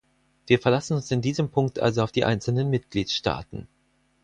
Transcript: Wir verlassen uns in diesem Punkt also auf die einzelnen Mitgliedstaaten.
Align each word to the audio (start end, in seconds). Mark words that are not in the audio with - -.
Wir 0.47 0.57
verlassen 0.57 0.95
uns 0.95 1.11
in 1.11 1.21
diesem 1.21 1.51
Punkt 1.51 1.77
also 1.77 2.01
auf 2.01 2.11
die 2.11 2.25
einzelnen 2.25 2.71
Mitgliedstaaten. 2.71 3.67